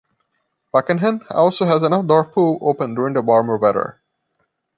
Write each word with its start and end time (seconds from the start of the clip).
Pakenham 0.73 1.23
also 1.29 1.63
has 1.67 1.83
an 1.83 1.93
outdoor 1.93 2.25
pool 2.25 2.57
open 2.63 2.95
during 2.95 3.13
the 3.13 3.21
warmer 3.21 3.57
weather. 3.57 4.01